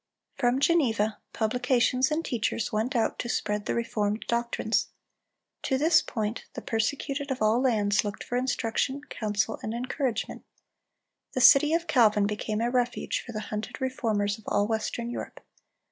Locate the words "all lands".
7.39-8.03